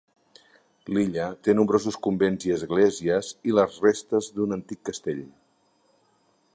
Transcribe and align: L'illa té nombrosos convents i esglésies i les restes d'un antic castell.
L'illa 0.95 1.27
té 1.47 1.55
nombrosos 1.59 1.99
convents 2.07 2.49
i 2.49 2.55
esglésies 2.57 3.31
i 3.51 3.55
les 3.59 3.79
restes 3.87 4.33
d'un 4.39 4.59
antic 4.61 4.83
castell. 4.91 5.25